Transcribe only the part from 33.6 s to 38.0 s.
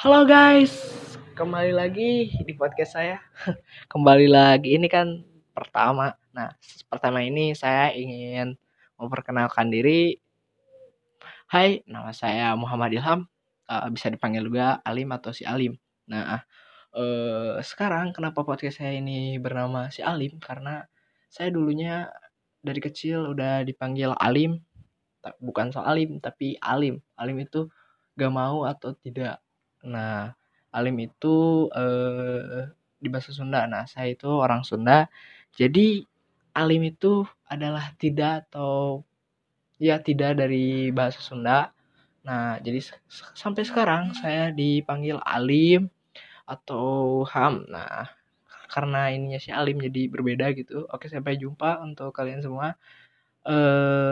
Nah, saya itu orang Sunda. Jadi alim itu adalah